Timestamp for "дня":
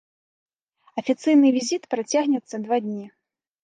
2.91-3.07